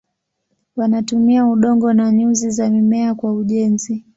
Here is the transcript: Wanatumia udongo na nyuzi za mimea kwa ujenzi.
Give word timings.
Wanatumia 0.75 1.47
udongo 1.47 1.93
na 1.93 2.11
nyuzi 2.11 2.51
za 2.51 2.69
mimea 2.69 3.15
kwa 3.15 3.33
ujenzi. 3.33 4.05